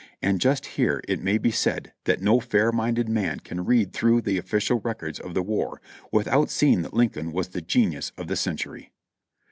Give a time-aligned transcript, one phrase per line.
[0.19, 4.21] And just here it may be said that no fair minded man can read through
[4.21, 5.79] the ofiicial records of the war
[6.11, 8.93] without seeing that Lin coln was the genius of the century.